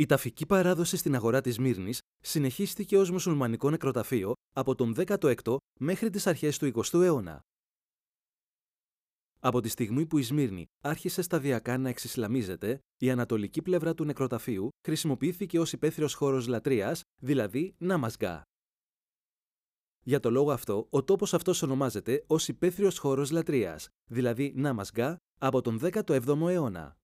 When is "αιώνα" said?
7.02-7.40, 26.48-26.96